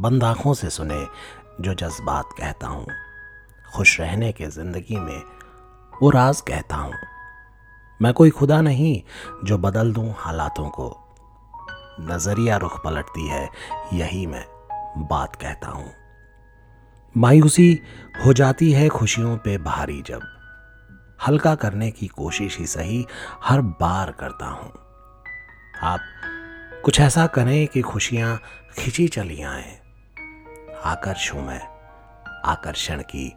बंद 0.00 0.24
आँखों 0.24 0.54
से 0.54 0.70
सुने 0.70 1.06
जो 1.60 1.74
जज्बात 1.74 2.28
कहता 2.38 2.66
हूँ। 2.66 2.86
खुश 3.74 4.00
रहने 4.00 4.32
के 4.32 4.46
ज़िंदगी 4.46 4.96
में 4.96 5.22
वो 6.02 6.10
राज 6.10 6.40
कहता 6.40 6.76
हूँ। 6.76 6.94
मैं 8.02 8.12
कोई 8.12 8.30
खुदा 8.30 8.60
नहीं 8.60 9.02
जो 9.44 9.58
बदल 9.58 9.92
दूँ 9.92 10.14
हालातों 10.18 10.68
को। 10.68 11.04
नज़रिया 12.00 12.56
रुख 12.56 12.84
पलटती 12.84 13.28
है, 13.28 13.48
यही 13.92 14.26
मैं 14.26 14.44
बात 14.98 15.36
कहता 15.36 15.68
हूँ। 15.68 15.92
मायूसी 17.16 17.82
हो 18.26 18.32
जाती 18.32 18.72
है 18.72 18.88
खुशियों 18.88 19.36
पे 19.36 19.58
भारी 19.58 20.02
जब। 20.02 20.20
हल्का 21.26 21.54
करने 21.54 21.90
की 21.90 22.06
कोशिश 22.06 22.58
ही 22.58 22.66
सही 22.66 23.06
हर 23.44 23.60
बार 23.60 24.10
करता 24.10 24.46
हूँ। 24.46 24.72
आप 25.82 26.00
कुछ 26.84 27.00
ऐसा 27.00 27.26
करें 27.26 27.66
कि 27.66 27.82
खुशियाँ 27.82 28.40
खिंची 28.78 29.08
चली 29.08 29.42
आए। 29.42 29.87
आकर्ष 30.84 31.32
हूँ 31.32 31.46
मैं 31.46 31.60
आकर्षण 32.44 33.02
की 33.02 33.36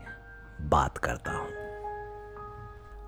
बात 0.62 0.98
करता 0.98 1.32
हूँ। 1.32 1.48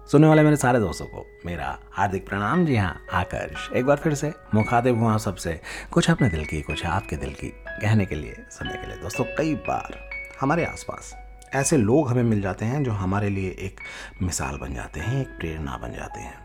सुनने 0.08 0.28
वाले 0.28 0.44
मेरे 0.44 0.56
सारे 0.56 0.80
दोस्तों 0.80 1.06
को 1.06 1.26
मेरा 1.46 1.80
हार्दिक 1.94 2.28
प्रणाम। 2.28 2.66
जी 2.66 2.76
हाँ 2.76 3.06
आकर्ष। 3.14 3.72
एक 3.72 3.86
बार 3.86 3.98
फिर 3.98 4.14
से 4.14 4.34
मुखातिब 4.56 5.00
हुआ 5.00 5.18
सबसे। 5.18 5.62
कुछ 5.92 6.12
अपने 6.12 6.30
दिल 6.30 6.46
की, 6.46 6.62
कुछ 6.62 6.86
आपके 6.86 7.16
दिल 7.16 7.34
की 7.34 7.48
कहने 7.68 8.06
के 8.06 8.16
लिए, 8.16 8.46
सुनने 8.52 8.74
के 8.74 8.88
लिए। 8.88 8.98
दोस्तों, 8.98 9.24
कई 9.38 9.56
बार 9.56 10.10
हमारे 10.42 10.66
आसपास 10.66 11.16
ऐसे 11.54 11.78
लोग 11.78 12.10
हमें 12.10 12.24
मिल 12.24 12.42
जाते 12.42 12.66
हैं 12.66 12.84
जो 12.84 12.92
हमारे 12.92 13.30
लिए 13.30 13.50
एक 13.50 13.80
मिसाल 14.22 14.58
बन 14.58 14.74
जाते 14.74 15.00
हैं, 15.00 15.22
एक 15.22 15.28
प्रेरणा 15.28 15.78
बन 15.78 15.94
जाते 15.94 16.20
हैं। 16.20 16.44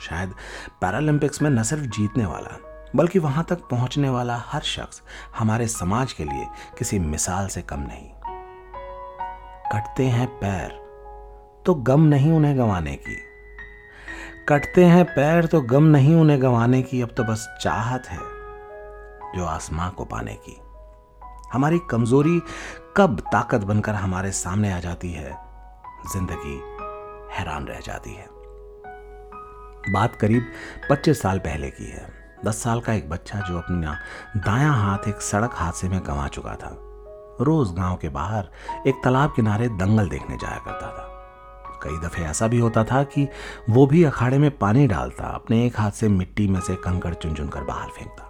शायद 0.00 0.34
पैरालंपिक्स 0.80 1.42
में 1.42 1.50
न 1.50 1.62
सिर्फ़ 1.62 1.84
जीतने 1.84 2.26
वाला 2.26 2.71
बल्कि 2.96 3.18
वहाँ 3.18 3.44
तक 3.48 3.68
पहुँचने 3.68 4.08
वाला 4.08 4.36
हर 4.46 4.60
शख्स 4.60 5.02
हमारे 5.38 5.66
समाज 5.68 6.12
के 6.12 6.24
लिए 6.24 6.46
किसी 6.78 6.98
मिसाल 6.98 7.48
से 7.48 7.62
कम 7.62 7.80
नहीं। 7.80 8.08
कटते 9.72 10.04
हैं 10.04 10.26
पैर 10.40 10.80
तो 11.66 11.74
गम 11.74 12.00
नहीं 12.00 12.32
उन्हें 12.32 12.58
गंवाने 12.58 12.94
की। 12.96 13.16
कटते 14.48 14.84
हैं 14.84 15.04
पैर 15.04 15.46
तो 15.46 15.60
गम 15.60 15.82
नहीं 15.82 16.14
उन्हें 16.14 16.42
गंवाने 16.42 16.82
की। 16.82 17.00
अब 17.02 17.08
तो 17.08 17.24
बस 17.24 17.48
चाहत 17.60 18.06
है 18.06 18.18
जो 19.36 19.44
आसमां 19.44 19.90
को 19.90 20.04
पाने 20.04 20.34
की। 20.34 20.58
हमारी 21.52 21.78
कमज़ोरी 21.90 22.40
कब 22.96 23.20
ताकत 23.32 23.60
बनकर 23.60 23.94
हमारे 23.94 24.30
सामने 24.32 24.72
आ 24.72 24.80
जाती 24.80 25.12
है, 25.12 25.36
ज़िंदगी 26.12 26.60
हैरान 27.36 27.66
रह 27.66 27.80
जाती 27.80 28.14
है। 28.14 28.26
बात 29.92 30.16
करीब 30.16 30.50
25 30.90 31.22
साल 31.22 31.38
पहले 31.38 31.70
की 31.70 31.90
है। 31.90 32.21
10 32.44 32.62
साल 32.62 32.80
का 32.80 32.92
एक 32.92 33.08
बच्चा 33.10 33.40
जो 33.40 33.58
अपना 33.58 33.98
दायां 34.36 34.74
हाथ 34.74 35.08
एक 35.08 35.20
सड़क 35.20 35.50
हादसे 35.54 35.88
में 35.88 36.00
गंवा 36.06 36.28
चुका 36.28 36.54
था। 36.54 36.76
रोज 37.40 37.72
गाँव 37.72 37.96
के 37.96 38.08
बाहर 38.08 38.48
एक 38.86 39.00
तालाब 39.04 39.32
किनारे 39.36 39.68
दंगल 39.68 40.08
देखने 40.08 40.36
जाया 40.36 40.58
करता 40.58 40.86
था। 40.86 41.08
कई 41.82 41.98
दफे 41.98 42.22
ऐसा 42.22 42.46
भी 42.48 42.58
होता 42.58 42.84
था 42.84 43.02
कि 43.02 43.28
वो 43.70 43.86
भी 43.86 44.04
अखाड़े 44.04 44.38
में 44.38 44.50
पानी 44.58 44.86
डालता, 44.86 45.24
अपने 45.24 45.66
एक 45.66 45.80
हाथ 45.80 45.90
से 45.90 46.08
मिट्टी 46.08 46.48
में 46.48 46.60
से 46.60 46.74
कंकड़ 46.74 47.14
चुन 47.14 47.34
चुन 47.34 47.48
कर 47.48 47.60
बाहर 47.60 47.88
फेंकता। 47.88 48.28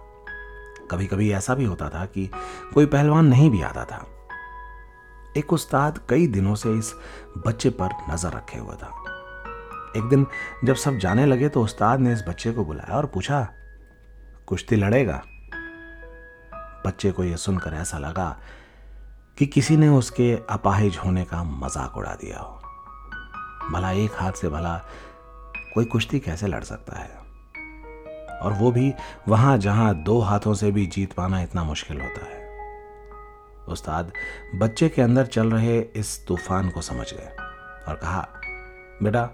कभी 0.91 1.07
कभी 1.07 1.31
ऐसा 1.31 1.55
भी 1.55 1.65
होता 1.65 1.89
था 1.89 2.05
कि 2.05 2.29
कोई 2.73 2.85
पहलवान 2.85 3.25
नहीं 3.25 3.49
भी 3.51 3.61
आता 3.61 3.85
था। 3.85 4.05
एक 5.37 5.53
उस्ताद 5.53 5.99
कई 6.09 6.27
दिनों 6.27 6.55
से 6.55 6.73
इस 6.73 6.93
बच्चे 7.47 7.69
पर 7.69 7.89
नज़र 8.09 8.29
रखे 8.29 8.59
हुआ 8.59 8.75
था। 8.75 8.91
एक 9.97 10.03
दिन 10.03 10.25
जब 10.63 10.75
सब 10.75 10.97
जाने 10.97 11.25
लगे 11.25 11.49
तो 11.49 11.63
उस्ताद 11.63 11.99
ने 11.99 12.13
इस 12.13 12.23
बच्चे 12.27 12.51
को 12.51 12.65
बुलाया 12.65 12.97
और 12.97 13.05
पूछा 13.05 13.47
कुश्ती 14.47 14.75
लड़ेगा। 14.75 15.23
बच्चे 16.85 17.11
को 17.11 17.23
यह 17.23 17.35
सुनकर 17.35 17.73
ऐसा 17.73 17.97
लगा 17.97 18.39
कि 19.37 19.45
किसी 19.45 19.77
ने 19.77 19.87
उसके 19.87 20.39
अपाहिज 20.49 20.97
होने 20.97 21.23
का 21.23 21.43
मज़ाक 21.43 21.97
उड़ा 21.97 22.13
दिया 22.15 22.39
हो। 22.39 22.61
भला 23.71 23.91
एक 23.91 24.11
हाथ 24.15 24.31
से 24.31 24.49
भला 24.49 24.77
कोई 25.73 25.85
कुश्ती 25.85 26.19
कैसे 26.19 26.47
लड़ 26.47 26.63
सकता 26.63 26.99
है? 26.99 27.23
और 28.41 28.53
वो 28.53 28.71
भी 28.71 28.93
वहाँ 29.27 29.57
जहाँ 29.57 29.95
दो 29.95 30.19
हाथों 30.19 30.53
से 30.53 30.71
भी 30.71 30.85
जीत 30.85 31.13
पाना 31.13 31.41
इतना 31.41 31.63
मुश्किल 31.63 32.01
होता 32.01 32.25
है। 32.25 32.43
उस्ताद, 33.67 34.11
बच्चे 34.55 34.89
के 34.89 35.01
अंदर 35.01 35.25
चल 35.25 35.51
रहे 35.51 35.79
इस 35.79 36.27
तूफ़ान 36.27 36.69
को 36.69 36.81
समझ 36.81 37.13
गए 37.13 37.27
और 37.87 37.95
कहा, 37.95 38.27
बेटा 39.03 39.29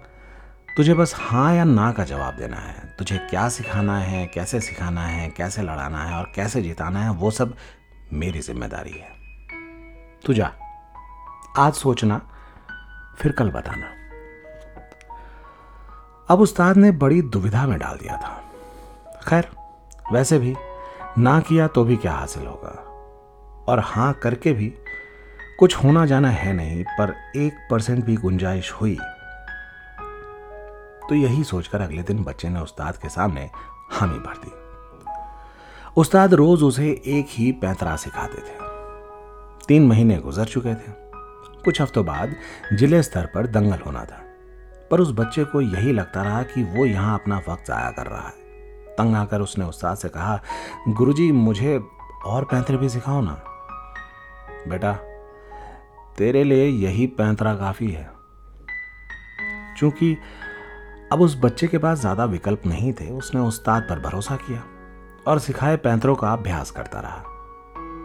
तुझे 0.76 0.94
बस 0.94 1.14
हाँ 1.18 1.54
या 1.54 1.64
ना 1.64 1.92
का 1.92 2.04
जवाब 2.04 2.34
देना 2.34 2.56
है। 2.56 2.96
तुझे 2.98 3.18
क्या 3.18 3.48
सिखाना 3.48 3.98
है, 3.98 4.26
कैसे 4.26 4.60
सिखाना 4.60 5.06
है, 5.06 5.28
कैसे 5.30 5.62
लड़ाना 5.62 6.04
है 6.04 6.14
और 6.14 6.32
कैसे 6.34 6.62
जिताना 6.62 7.00
है, 7.00 7.10
वो 7.10 7.30
सब 7.30 7.56
मेरी 8.12 8.40
ज़िम्मेदारी 8.40 8.90
है। 8.90 9.10
तू 10.26 10.34
जा। 10.34 10.52
आज 11.58 11.72
सोचना, 11.72 12.20
फिर 13.18 13.32
कल 13.32 13.50
बताना। 13.50 13.86
अब 16.30 16.40
उस्ताद 16.40 16.76
ने 16.76 16.90
बड़ी 16.90 17.22
दुविधा 17.22 17.66
में 17.66 17.78
डाल 17.78 17.96
दिया 17.96 18.16
था। 18.16 18.44
खैर, 19.28 19.48
वैसे 20.12 20.38
भी 20.38 20.56
ना 21.18 21.40
किया 21.40 21.68
तो 21.68 21.84
भी 21.84 21.96
क्या 21.96 22.12
हासिल 22.12 22.46
होगा। 22.46 22.86
और 23.68 23.80
हाँ 23.80 24.12
करके 24.12 24.52
भी 24.52 24.74
कुछ 25.58 25.76
होना 25.76 26.06
जाना 26.06 26.30
है 26.30 26.52
नहीं, 26.52 26.84
पर 26.84 27.14
एक 27.36 27.68
परसेंट 27.70 28.04
भी 28.04 28.16
गुंजाइश 28.16 28.72
हुई। 28.72 28.98
तो 31.10 31.16
यही 31.16 31.44
सोचकर 31.44 31.80
अगले 31.80 32.02
दिन 32.02 32.24
बच्चे 32.24 32.48
ने 32.48 32.60
उस्ताद 32.60 32.96
के 32.96 33.08
सामने 33.08 33.50
हामी 33.90 34.18
भर 34.18 34.34
दी। 34.36 34.52
उस्ताद 35.96 36.34
रोज 36.34 36.62
उसे 36.62 37.02
एक 37.06 37.26
ही 37.30 37.52
पैंतरा 37.52 37.96
सिखाते 37.96 38.38
थे। 38.38 38.58
तीन 39.68 39.88
महीने 39.88 40.16
गुजर 40.16 40.44
चुके 40.44 40.74
थे। 40.74 40.92
कुछ 41.64 41.80
हफ्तों 41.80 42.06
बाद 42.06 42.36
ज़िले 42.72 43.02
स्तर 43.02 43.26
पर 43.26 43.46
दंगल 43.46 43.78
होना 43.86 44.04
था। 44.04 44.22
पर 44.90 45.00
उस 45.00 45.12
बच्चे 45.12 45.44
को 45.44 45.60
यही 45.60 45.92
लगता 45.92 46.22
रहा 46.22 46.42
कि 46.42 46.62
वो 46.62 46.86
यहाँ 46.86 47.18
अपना 47.18 47.42
वक्त 47.48 47.64
जाया 47.66 47.90
कर 47.90 48.06
रहा 48.06 48.28
है। 48.28 48.34
तंग 48.94 49.16
आकर 49.16 49.40
उसने 49.40 49.64
उस्ताद 49.64 49.96
से 49.96 50.08
कहा, 50.08 50.42
गुरुजी, 50.88 51.32
मुझे 51.32 51.80
और 52.24 52.44
पैंतरे 52.44 52.76
भी 52.76 52.88
सिखाओ 52.88 53.20
ना। 53.20 53.42
बेटा, 54.68 54.92
तेरे 56.18 56.44
लिए 56.44 56.66
यही 56.66 57.06
पैंतरा 57.06 57.54
काफ़ी 57.54 57.90
है। 57.90 58.20
क्योंकि 59.78 60.16
अब 61.12 61.20
उस 61.20 61.36
बच्चे 61.40 61.66
के 61.66 61.78
पास 61.78 62.00
ज़्यादा 62.00 62.24
विकल्प 62.24 62.66
नहीं 62.66 62.92
थे, 62.92 63.10
उसने 63.10 63.40
उस्ताद 63.40 63.82
पर 63.82 64.00
भरोसा 64.00 64.36
किया 64.36 64.62
और 65.28 65.38
सिखाए 65.38 65.76
पैंतरों 65.76 66.14
का 66.14 66.32
अभ्यास 66.32 66.70
करता 66.70 67.00
रहा। 67.00 67.22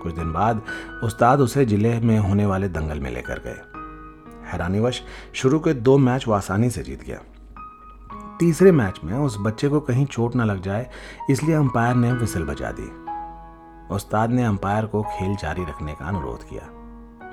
कुछ 0.04 0.14
दिन 0.14 0.32
बाद 0.34 0.62
उस्ताद 1.04 1.42
उसे 1.42 1.66
ज़िले 1.66 2.00
में 2.00 2.18
होने 2.20 2.46
वाले 2.46 2.70
दंगल 2.70 3.00
में 3.00 3.12
लेकर 3.12 3.40
गए। 3.40 4.52
हैरानीवश 4.52 5.04
शुरू 5.34 5.60
के 5.60 5.74
दो 5.74 5.98
मैच 5.98 6.28
वो 6.28 6.34
आसानी 6.34 6.70
से 6.70 6.84
जीत 6.84 7.04
गया। 7.04 7.20
तीसरे 8.40 8.72
मैच 8.72 9.00
में 9.04 9.14
उस 9.14 9.38
बच्चे 9.40 9.70
को 9.70 9.80
कहीं 9.80 10.06
चोट 10.06 10.36
न 10.36 10.42
लग 10.42 10.62
जाए, 10.62 10.90
इसलिए 11.30 11.56
अंपायर 11.56 11.96
ने 11.96 12.12
विसल 12.14 12.44
बजा 12.44 12.72
दी। 12.72 12.90
उस्ताद 13.96 14.30
ने 14.30 14.44
अंपायर 14.44 14.86
को 14.86 15.04
खेल 15.04 15.36
जारी 15.36 15.64
रखने 15.64 15.94
का 15.94 16.06
अनुरोध 16.06 16.44
किया। 16.44 16.70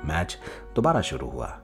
मैच 0.05 0.37
दोबारा 0.75 1.01
शुरू 1.01 1.29
हुआ। 1.29 1.57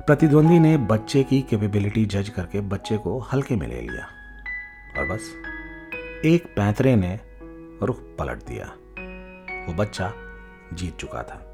प्रतिद्वंदी 0.00 0.58
ने 0.58 0.76
बच्चे 0.76 1.22
की 1.22 1.42
कैपेबिलिटी 1.42 2.04
जज 2.04 2.28
करके 2.28 2.60
बच्चे 2.60 2.96
को 2.96 3.18
हल्के 3.18 3.56
में 3.56 3.68
ले 3.68 3.80
लिया। 3.80 4.06
और 4.98 5.08
बस, 5.08 5.20
एक 6.24 6.44
पैंतरे 6.56 6.96
ने 6.96 7.20
रुख 7.82 8.00
पलट 8.00 8.38
दिया। 8.38 8.66
वो 9.66 9.74
बच्चा 9.74 10.12
जीत 10.72 10.96
चुका 10.96 11.22
था। 11.22 11.48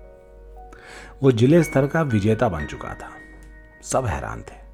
वो 1.22 1.32
ज़िले 1.32 1.62
स्तर 1.62 1.86
का 1.86 2.02
विजेता 2.02 2.48
बन 2.48 2.66
चुका 2.66 2.94
था। 2.94 3.10
सब 3.82 4.06
हैरान 4.06 4.42
थे। 4.42 4.68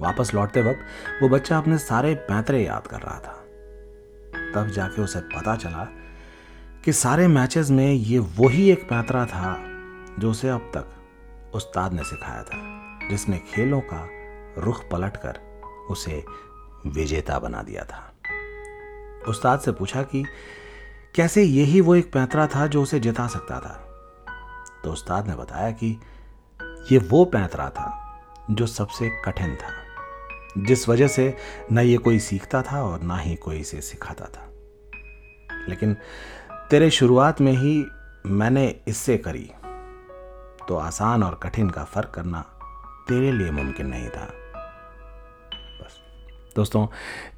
वापस 0.00 0.34
लौटते 0.34 0.62
वक्त 0.62 0.78
वो 1.22 1.28
बच्चा 1.28 1.58
अपने 1.58 1.78
सारे 1.78 2.14
पैंतरे 2.14 2.66
याद 2.66 2.86
कर 2.86 3.00
रहा 3.00 3.18
था। 3.18 3.42
तब 4.54 4.70
जाके 4.70 5.02
उसे 5.02 5.20
पता 5.20 5.56
चला 5.56 5.88
कि 6.84 6.92
सारे 6.92 7.28
मैचेस 7.28 7.70
में 7.70 7.92
ये 7.92 8.18
वही 8.18 8.70
एक 8.70 8.88
पैंतरा 8.88 9.26
था 9.26 9.64
जो 10.18 10.30
उसे 10.30 10.48
अब 10.48 10.70
तक 10.74 10.92
उस्ताद 11.56 11.92
ने 11.92 12.04
सिखाया 12.04 12.42
था, 12.42 12.58
जिसने 13.08 13.38
खेलों 13.38 13.80
का 13.80 14.08
रुख 14.58 14.88
पलटकर 14.88 15.40
उसे 15.90 16.24
विजेता 16.86 17.38
बना 17.38 17.62
दिया 17.62 17.84
था। 17.84 18.12
उस्ताद 19.28 19.60
से 19.60 19.72
पूछा 19.72 20.02
कि, 20.02 20.24
कैसे 21.14 21.42
यही 21.42 21.80
वो 21.80 21.94
एक 21.94 22.12
पैंतरा 22.12 22.46
था 22.46 22.66
जो 22.66 22.82
उसे 22.82 23.00
जिता 23.00 23.26
सकता 23.26 23.60
था? 23.60 23.82
तो 24.84 24.92
उस्ताद 24.92 25.28
ने 25.28 25.34
बताया 25.34 25.70
कि, 25.70 26.00
ये 26.92 26.98
वो 26.98 27.24
पैंतरा 27.24 27.70
था 27.70 28.18
जो 28.50 28.66
सबसे 28.66 29.10
कठिन 29.24 29.56
था, 29.56 29.72
जिस 30.58 30.88
वजह 30.88 31.08
से 31.08 31.36
न 31.72 31.78
ये 31.78 31.96
कोई 31.96 32.18
सीखता 32.18 32.62
था 32.62 32.82
और 32.82 33.00
ना 33.00 33.16
ही 33.16 33.36
कोई 33.36 33.58
इसे 33.58 33.80
सिखाता 33.80 34.24
था। 34.24 34.48
लेकिन 35.68 35.96
तेरे 36.52 36.90
शुरुआत 36.90 37.40
में 37.40 37.52
ही 37.52 37.86
मैंने 38.26 38.80
इससे 38.88 39.18
करी 39.18 39.50
तो 40.68 40.76
आसान 40.76 41.22
और 41.22 41.34
कठिन 41.42 41.70
का 41.70 41.84
फ़र्क 41.84 42.10
करना 42.14 42.40
तेरे 43.08 43.32
लिए 43.32 43.50
मुमकिन 43.50 43.86
नहीं 43.86 44.08
था। 44.08 44.24
बस। 45.80 45.98
दोस्तों, 46.56 46.86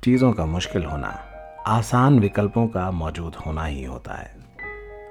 चीज़ों 0.05 0.33
का 0.33 0.47
मुश्किल 0.47 0.85
होना, 0.85 1.09
आसान 1.67 2.19
विकल्पों 2.19 2.67
का 2.69 2.91
मौजूद 2.91 3.37
होना 3.37 3.65
ही 3.65 3.85
होता 3.85 4.15
है। 4.15 4.37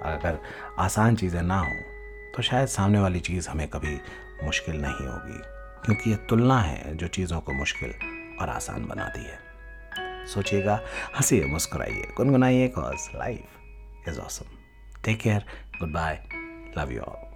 अगर 0.06 0.40
आसान 0.80 1.16
चीज़ें 1.16 1.42
ना 1.42 1.60
हों 1.60 1.82
तो 2.36 2.44
शायद 2.44 2.68
सामने 2.68 3.00
वाली 3.00 3.20
चीज़ 3.20 3.50
हमें 3.50 3.68
कभी 3.68 4.00
मुश्किल 4.44 4.82
नहीं 4.82 5.08
होगी, 5.08 5.40
क्योंकि 5.86 6.10
ये 6.10 6.16
तुलना 6.30 6.60
है 6.60 6.96
जो 6.96 7.08
चीज़ों 7.10 7.40
को 7.40 7.54
मुश्किल 7.54 7.94
और 8.42 8.50
आसान 8.50 8.86
बनाती 8.86 9.24
है। 9.24 10.26
सोचिएगा, 10.28 10.80
हंसिए, 11.16 11.46
मुस्कुराइए, 11.46 12.08
गुनगुनाइए 12.18 12.68
cause 12.70 13.10
life 13.16 14.08
is 14.10 14.20
awesome 14.20 14.58
take 15.06 15.20
care 15.20 15.46
goodbye 15.94 16.24
love 16.78 16.92
you 16.92 17.02
all 17.02 17.27